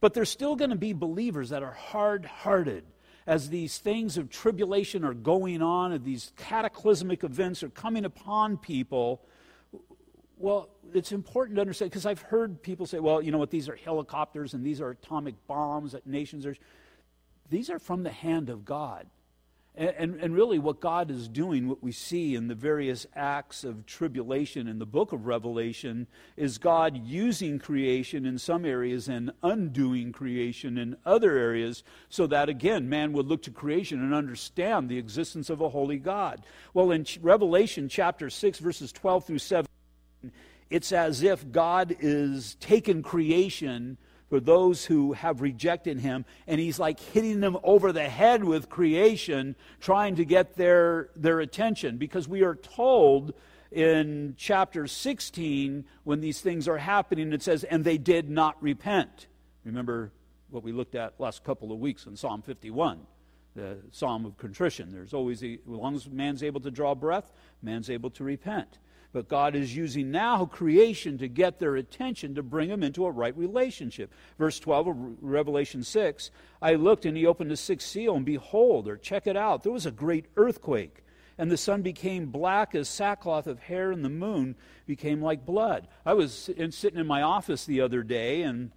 [0.00, 2.84] But there's still going to be believers that are hard hearted
[3.26, 8.58] as these things of tribulation are going on and these cataclysmic events are coming upon
[8.58, 9.22] people,
[10.36, 13.68] well, it's important to understand because I've heard people say, well, you know what, these
[13.68, 16.54] are helicopters and these are atomic bombs that nations are.
[17.48, 19.06] These are from the hand of God.
[19.76, 23.86] And, and, really, what God is doing, what we see in the various acts of
[23.86, 26.06] tribulation in the book of Revelation,
[26.36, 32.48] is God using creation in some areas and undoing creation in other areas, so that,
[32.48, 36.46] again, man would look to creation and understand the existence of a holy God.
[36.72, 39.68] Well, in Revelation chapter 6, verses 12 through 17,
[40.70, 46.24] it's as if God is taking creation for those who have rejected him.
[46.46, 51.40] And he's like hitting them over the head with creation, trying to get their, their
[51.40, 51.98] attention.
[51.98, 53.34] Because we are told
[53.70, 59.26] in chapter 16, when these things are happening, it says, and they did not repent.
[59.64, 60.12] Remember
[60.50, 63.00] what we looked at last couple of weeks in Psalm 51
[63.54, 64.92] the psalm of contrition.
[64.92, 67.32] There's always, a, as long as man's able to draw breath,
[67.62, 68.78] man's able to repent.
[69.14, 73.10] But God is using now creation to get their attention to bring them into a
[73.12, 74.12] right relationship.
[74.38, 78.88] Verse 12 of Revelation 6 I looked and he opened the sixth seal, and behold,
[78.88, 81.04] or check it out, there was a great earthquake.
[81.38, 85.86] And the sun became black as sackcloth of hair, and the moon became like blood.
[86.04, 88.72] I was sitting in my office the other day, and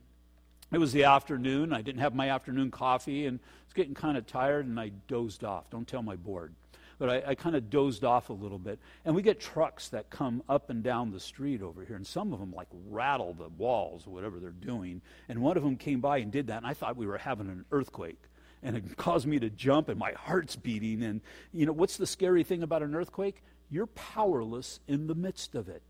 [0.72, 1.74] it was the afternoon.
[1.74, 4.92] I didn't have my afternoon coffee, and I was getting kind of tired, and I
[5.08, 5.70] dozed off.
[5.72, 6.54] Don't tell my board
[7.00, 8.80] but I, I kind of dozed off a little bit.
[9.06, 12.34] And we get trucks that come up and down the street over here, and some
[12.34, 15.02] of them like rattle the walls or whatever they're doing.
[15.30, 17.48] And one of them came by and did that, and I thought we were having
[17.48, 18.22] an earthquake.
[18.64, 21.04] And it caused me to jump, and my heart's beating.
[21.04, 21.22] And,
[21.54, 23.44] you know, what's the scary thing about an earthquake?
[23.70, 25.82] You're powerless in the midst of it.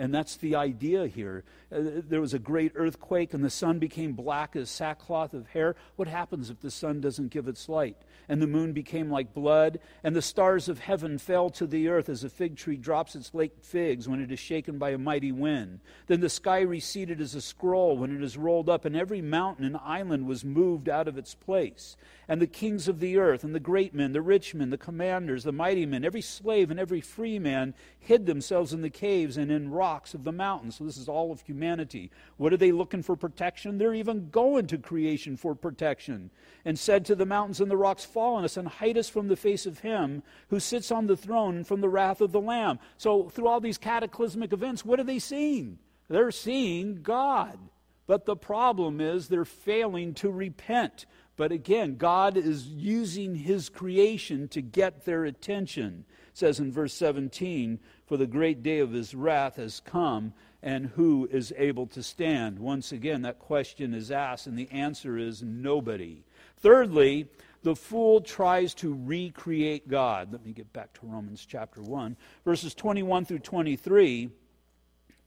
[0.00, 1.44] And that's the idea here.
[1.70, 5.76] Uh, there was a great earthquake, and the sun became black as sackcloth of hair.
[5.96, 7.98] What happens if the sun doesn't give its light?
[8.26, 12.08] And the moon became like blood, and the stars of heaven fell to the earth
[12.08, 15.32] as a fig tree drops its late figs when it is shaken by a mighty
[15.32, 15.80] wind.
[16.06, 19.66] Then the sky receded as a scroll when it is rolled up, and every mountain
[19.66, 21.98] and island was moved out of its place.
[22.26, 25.44] And the kings of the earth, and the great men, the rich men, the commanders,
[25.44, 29.50] the mighty men, every slave and every free man hid themselves in the caves and
[29.50, 30.76] in rocks rocks of the mountains.
[30.76, 32.12] So this is all of humanity.
[32.36, 33.76] What are they looking for protection?
[33.76, 36.30] They're even going to creation for protection.
[36.64, 39.26] And said to the mountains and the rocks, Fall on us and hide us from
[39.26, 42.78] the face of him who sits on the throne from the wrath of the Lamb.
[42.98, 45.80] So through all these cataclysmic events, what are they seeing?
[46.08, 47.58] They're seeing God.
[48.06, 51.06] But the problem is they're failing to repent.
[51.36, 56.04] But again, God is using his creation to get their attention.
[56.32, 61.28] Says in verse 17, for the great day of his wrath has come, and who
[61.30, 62.58] is able to stand?
[62.58, 66.22] Once again, that question is asked, and the answer is nobody.
[66.58, 67.28] Thirdly,
[67.62, 70.32] the fool tries to recreate God.
[70.32, 74.30] Let me get back to Romans chapter 1, verses 21 through 23.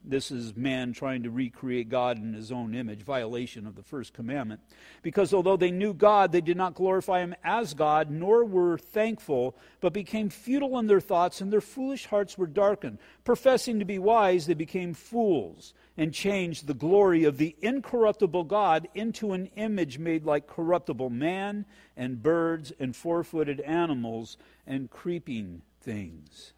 [0.06, 4.14] This is man trying to recreate God in his own image, violation of the first
[4.14, 4.60] commandment.
[5.02, 9.56] Because although they knew God, they did not glorify him as God, nor were thankful,
[9.80, 12.98] but became futile in their thoughts, and their foolish hearts were darkened.
[13.24, 18.90] Professing to be wise, they became fools, and changed the glory of the incorruptible God
[18.94, 24.38] into an image made like corruptible man, and birds, and four footed animals,
[24.68, 26.52] and creeping things.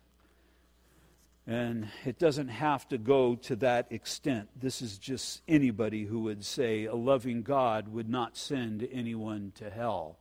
[1.47, 4.49] And it doesn't have to go to that extent.
[4.60, 9.69] This is just anybody who would say a loving God would not send anyone to
[9.69, 10.17] hell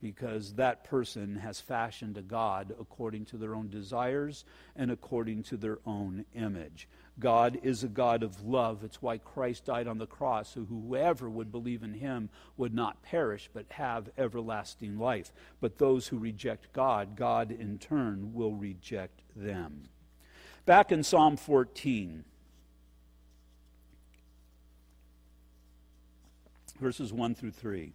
[0.00, 4.44] because that person has fashioned a God according to their own desires
[4.76, 6.88] and according to their own image.
[7.18, 8.82] God is a God of love.
[8.82, 13.02] It's why Christ died on the cross, so whoever would believe in him would not
[13.02, 15.32] perish but have everlasting life.
[15.60, 19.82] But those who reject God, God in turn will reject them.
[20.66, 22.24] Back in Psalm 14,
[26.80, 27.92] verses 1 through 3.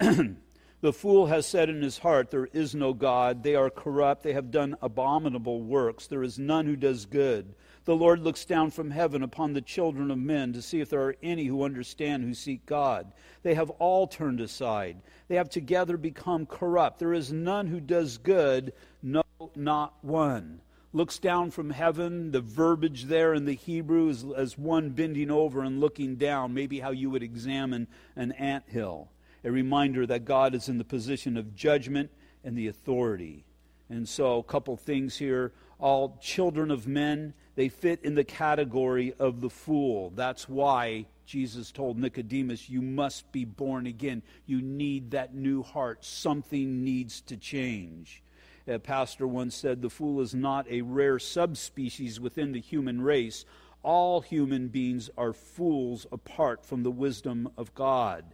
[0.80, 3.42] the fool has said in his heart, There is no God.
[3.42, 4.22] They are corrupt.
[4.22, 6.06] They have done abominable works.
[6.06, 7.54] There is none who does good.
[7.86, 11.02] The Lord looks down from heaven upon the children of men to see if there
[11.02, 13.12] are any who understand, who seek God.
[13.42, 15.02] They have all turned aside.
[15.28, 16.98] They have together become corrupt.
[16.98, 19.22] There is none who does good, no,
[19.54, 20.60] not one.
[20.96, 22.30] Looks down from heaven.
[22.30, 26.80] The verbiage there in the Hebrew is as one bending over and looking down, maybe
[26.80, 27.86] how you would examine
[28.16, 29.10] an ant hill.
[29.44, 32.10] A reminder that God is in the position of judgment
[32.42, 33.44] and the authority.
[33.90, 35.52] And so, a couple things here.
[35.78, 40.10] All children of men, they fit in the category of the fool.
[40.16, 44.22] That's why Jesus told Nicodemus, You must be born again.
[44.46, 46.04] You need that new heart.
[46.06, 48.22] Something needs to change.
[48.68, 53.44] A pastor once said, The fool is not a rare subspecies within the human race.
[53.82, 58.24] All human beings are fools apart from the wisdom of God.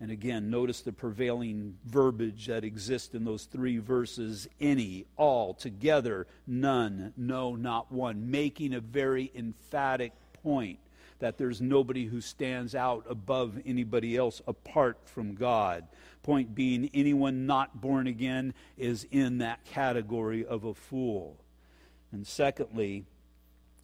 [0.00, 6.26] And again, notice the prevailing verbiage that exists in those three verses any, all, together,
[6.46, 10.12] none, no, not one, making a very emphatic
[10.42, 10.78] point
[11.18, 15.86] that there's nobody who stands out above anybody else apart from God.
[16.26, 21.36] Point being, anyone not born again is in that category of a fool.
[22.10, 23.04] And secondly,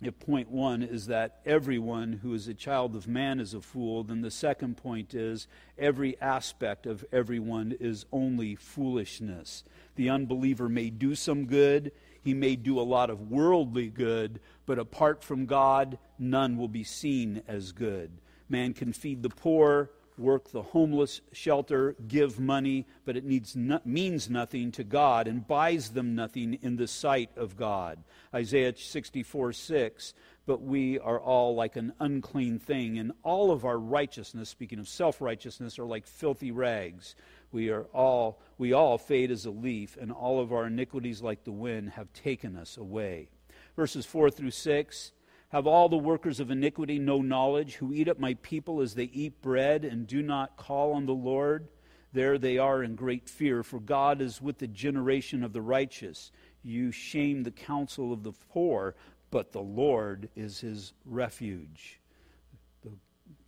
[0.02, 4.02] if point one is that everyone who is a child of man is a fool,
[4.02, 5.46] then the second point is
[5.78, 9.62] every aspect of everyone is only foolishness.
[9.94, 11.92] The unbeliever may do some good,
[12.24, 16.82] he may do a lot of worldly good, but apart from God, none will be
[16.82, 18.10] seen as good.
[18.48, 19.90] Man can feed the poor,
[20.22, 25.46] work the homeless shelter, give money, but it needs no, means nothing to God and
[25.46, 27.98] buys them nothing in the sight of God.
[28.34, 30.14] Isaiah 64 6.
[30.44, 34.88] But we are all like an unclean thing, and all of our righteousness, speaking of
[34.88, 37.14] self righteousness, are like filthy rags.
[37.52, 41.44] We are all we all fade as a leaf, and all of our iniquities like
[41.44, 43.28] the wind have taken us away.
[43.76, 45.12] Verses four through six.
[45.52, 49.10] Have all the workers of iniquity no knowledge, who eat up my people as they
[49.12, 51.68] eat bread and do not call on the Lord?
[52.14, 56.32] There they are in great fear, for God is with the generation of the righteous.
[56.62, 58.94] You shame the counsel of the poor,
[59.30, 62.00] but the Lord is his refuge.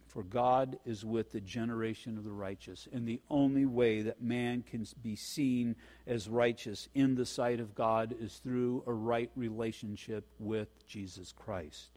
[0.07, 2.87] For God is with the generation of the righteous.
[2.93, 5.75] And the only way that man can be seen
[6.07, 11.94] as righteous in the sight of God is through a right relationship with Jesus Christ.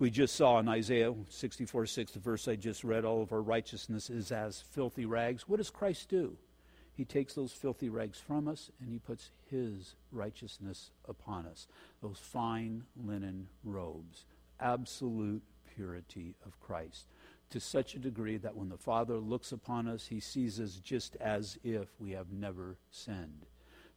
[0.00, 3.42] We just saw in Isaiah 64 6, the verse I just read, all of our
[3.42, 5.46] righteousness is as filthy rags.
[5.46, 6.38] What does Christ do?
[6.94, 11.66] He takes those filthy rags from us and he puts his righteousness upon us.
[12.00, 14.24] Those fine linen robes.
[14.58, 15.42] Absolute
[15.76, 17.08] purity of Christ
[17.50, 21.14] to such a degree that when the Father looks upon us, he sees us just
[21.16, 23.44] as if we have never sinned.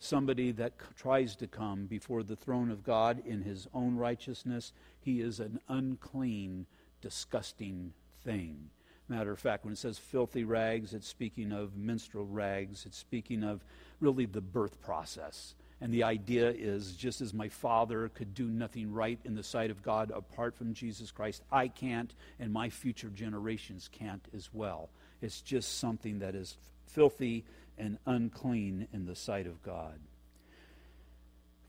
[0.04, 5.22] Somebody that tries to come before the throne of God in his own righteousness, he
[5.22, 6.66] is an unclean,
[7.00, 8.70] disgusting thing.
[9.08, 12.86] Matter of fact, when it says filthy rags, it's speaking of menstrual rags.
[12.86, 13.64] It's speaking of
[14.02, 15.56] really the birth process.
[15.80, 19.72] And the idea is just as my father could do nothing right in the sight
[19.72, 24.90] of God apart from Jesus Christ, I can't, and my future generations can't as well.
[25.22, 27.46] It's just something that is filthy
[27.78, 30.00] and unclean in the sight of God.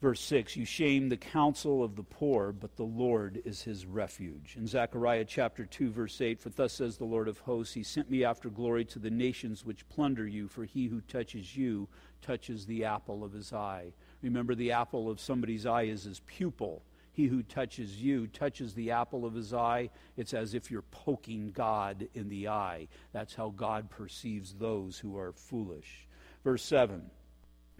[0.04, 4.54] Verse 6 You shame the counsel of the poor, but the Lord is his refuge.
[4.58, 8.10] In Zechariah chapter 2, verse 8 For thus says the Lord of hosts, He sent
[8.10, 11.88] me after glory to the nations which plunder you, for he who touches you
[12.20, 13.94] touches the apple of his eye.
[14.20, 16.82] Remember, the apple of somebody's eye is his pupil.
[17.14, 19.90] He who touches you touches the apple of his eye.
[20.16, 22.88] It's as if you're poking God in the eye.
[23.12, 26.08] That's how God perceives those who are foolish.
[26.42, 27.08] Verse 7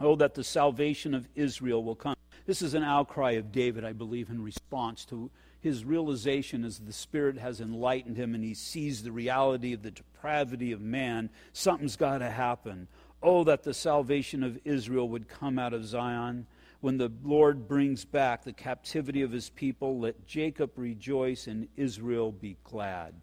[0.01, 2.15] Oh, that the salvation of Israel will come.
[2.47, 5.31] This is an outcry of David, I believe, in response to
[5.61, 9.91] his realization as the Spirit has enlightened him and he sees the reality of the
[9.91, 11.31] depravity of man.
[11.53, 12.87] Something's got to happen.
[13.21, 16.47] Oh, that the salvation of Israel would come out of Zion.
[16.85, 22.31] When the Lord brings back the captivity of his people, let Jacob rejoice and Israel
[22.31, 23.15] be glad.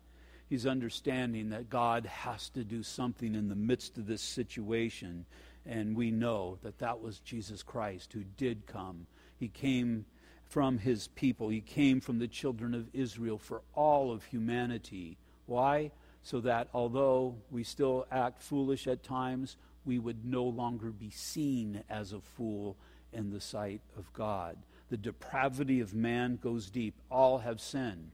[0.50, 5.28] He's understanding that God has to do something in the midst of this situation.
[5.64, 9.06] And we know that that was Jesus Christ who did come.
[9.38, 10.08] He came
[10.48, 15.20] from his people, he came from the children of Israel for all of humanity.
[15.46, 15.92] Why?
[16.24, 19.56] So that although we still act foolish at times,
[19.86, 22.76] we would no longer be seen as a fool
[23.14, 24.58] in the sight of God.
[24.90, 26.96] The depravity of man goes deep.
[27.10, 28.12] All have sinned.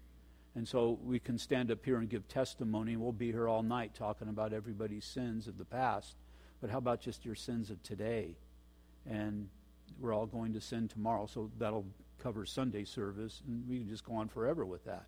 [0.56, 3.94] And so we can stand up here and give testimony, we'll be here all night
[3.94, 6.16] talking about everybody's sins of the past.
[6.62, 8.36] But how about just your sins of today?
[9.08, 9.50] And
[10.00, 11.86] we're all going to sin tomorrow, so that'll
[12.22, 15.06] cover Sunday service, and we can just go on forever with that.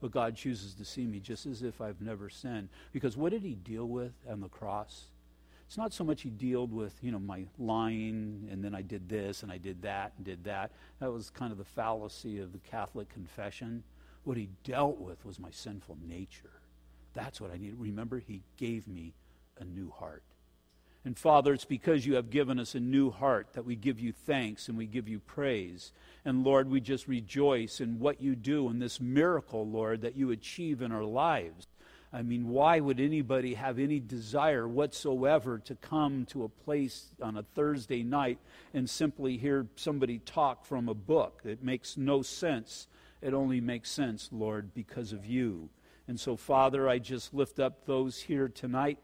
[0.00, 2.68] But God chooses to see me just as if I've never sinned.
[2.92, 5.06] Because what did He deal with on the cross?
[5.66, 9.08] It's not so much he dealt with, you know, my lying and then I did
[9.08, 10.70] this and I did that and did that.
[11.00, 13.82] That was kind of the fallacy of the Catholic confession.
[14.24, 16.60] What he dealt with was my sinful nature.
[17.14, 17.74] That's what I need.
[17.78, 19.14] Remember, he gave me
[19.58, 20.22] a new heart.
[21.04, 24.12] And Father, it's because you have given us a new heart that we give you
[24.12, 25.92] thanks and we give you praise.
[26.24, 30.32] And Lord, we just rejoice in what you do in this miracle, Lord, that you
[30.32, 31.68] achieve in our lives.
[32.16, 37.36] I mean, why would anybody have any desire whatsoever to come to a place on
[37.36, 38.38] a Thursday night
[38.72, 41.42] and simply hear somebody talk from a book?
[41.44, 42.86] It makes no sense.
[43.20, 45.68] It only makes sense, Lord, because of you.
[46.08, 48.98] And so, Father, I just lift up those here tonight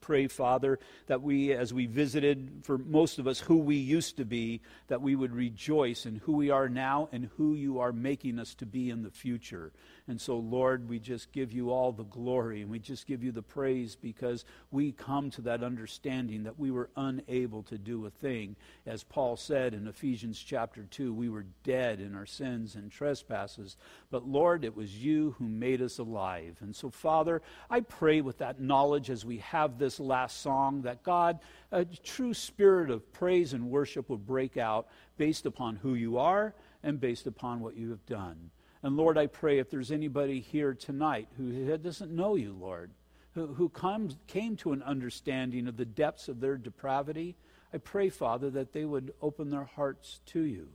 [0.00, 4.24] Pray, Father, that we, as we visited for most of us who we used to
[4.24, 8.38] be, that we would rejoice in who we are now and who you are making
[8.38, 9.72] us to be in the future.
[10.06, 13.32] And so, Lord, we just give you all the glory and we just give you
[13.32, 18.10] the praise because we come to that understanding that we were unable to do a
[18.10, 18.54] thing.
[18.84, 23.78] As Paul said in Ephesians chapter 2, we were dead in our sins and trespasses.
[24.10, 26.58] But, Lord, it was you who made us alive.
[26.60, 27.40] And so, Father,
[27.70, 31.38] I pray with that knowledge as we have this last song that God,
[31.72, 34.86] a true spirit of praise and worship would break out
[35.16, 38.50] based upon who you are and based upon what you have done.
[38.84, 42.90] And Lord, I pray if there's anybody here tonight who doesn't know you, Lord,
[43.32, 47.34] who, who comes, came to an understanding of the depths of their depravity,
[47.72, 50.68] I pray, Father, that they would open their hearts to you.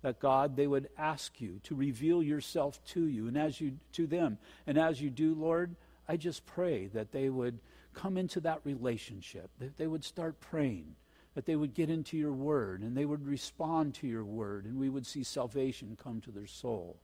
[0.00, 4.06] That God, they would ask you to reveal yourself to you and as you to
[4.06, 4.38] them.
[4.66, 5.76] And as you do, Lord,
[6.08, 7.58] I just pray that they would
[7.92, 10.96] come into that relationship, that they would start praying,
[11.34, 14.78] that they would get into your word and they would respond to your word, and
[14.78, 16.96] we would see salvation come to their soul.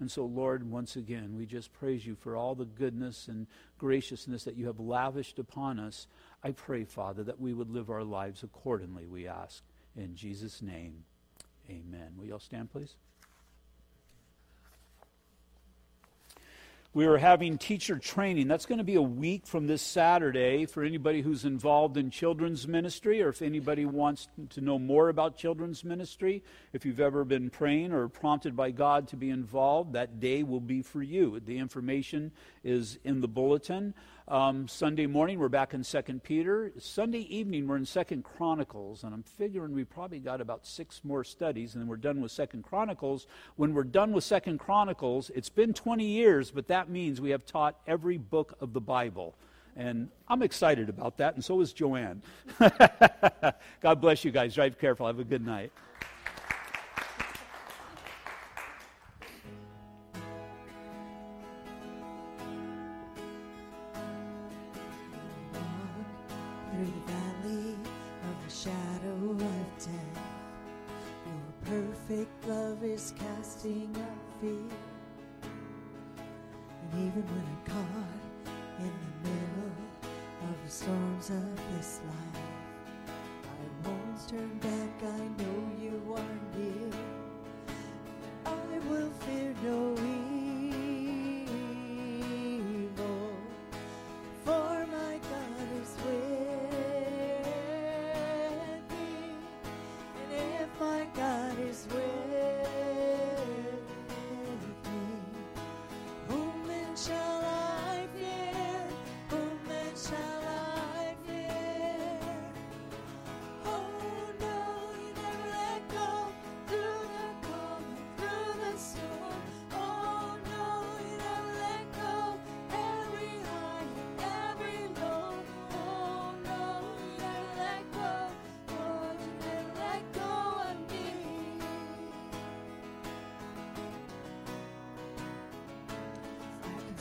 [0.00, 3.46] And so, Lord, once again, we just praise you for all the goodness and
[3.78, 6.06] graciousness that you have lavished upon us.
[6.42, 9.62] I pray, Father, that we would live our lives accordingly, we ask.
[9.94, 11.04] In Jesus' name,
[11.68, 12.12] amen.
[12.16, 12.94] Will you all stand, please?
[16.92, 18.48] We are having teacher training.
[18.48, 22.66] That's going to be a week from this Saturday for anybody who's involved in children's
[22.66, 26.42] ministry or if anybody wants to know more about children's ministry.
[26.72, 30.58] If you've ever been praying or prompted by God to be involved, that day will
[30.58, 31.38] be for you.
[31.38, 32.32] The information
[32.64, 33.94] is in the bulletin.
[34.30, 36.70] Um, Sunday morning, we're back in Second Peter.
[36.78, 41.24] Sunday evening, we're in Second Chronicles, and I'm figuring we probably got about six more
[41.24, 43.26] studies, and then we're done with Second Chronicles.
[43.56, 47.44] When we're done with Second Chronicles, it's been 20 years, but that means we have
[47.44, 49.34] taught every book of the Bible.
[49.74, 52.22] And I'm excited about that, and so is Joanne.
[53.80, 54.54] God bless you guys.
[54.54, 55.08] Drive careful.
[55.08, 55.72] Have a good night.
[73.12, 74.68] casting out fear.
[76.82, 77.69] And even when I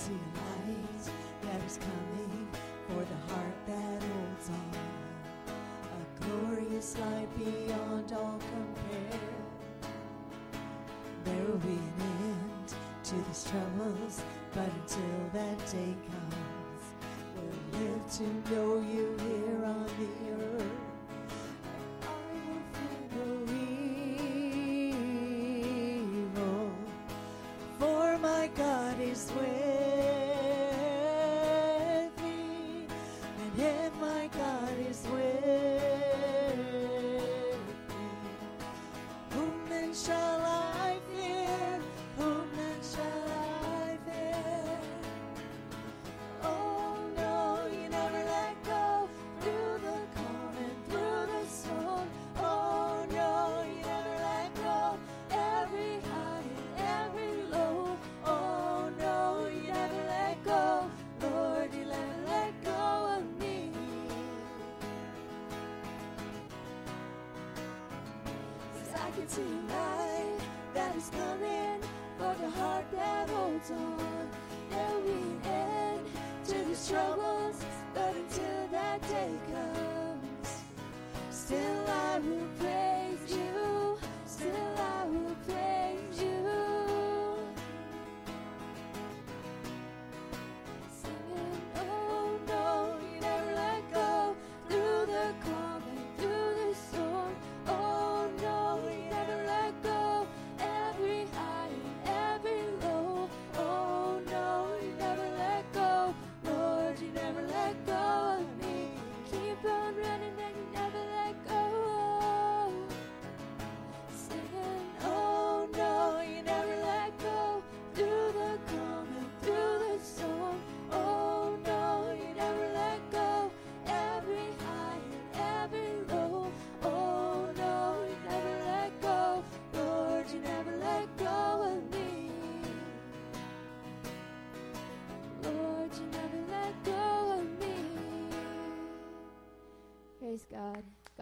[0.09, 1.05] see a light
[1.41, 2.47] that is coming
[2.87, 4.71] for the heart that holds on.
[5.97, 9.19] A glorious light beyond all compare.
[11.25, 14.21] There will be an end to these troubles,
[14.53, 16.83] but until that day comes,
[17.35, 19.08] we'll live to know you
[76.89, 77.63] troubles,
[77.93, 80.63] but until that day comes,
[81.29, 82.68] still I will pray.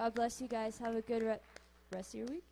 [0.08, 0.78] God bless you guys.
[0.78, 1.40] Have a good re-
[1.92, 2.47] rest of your week.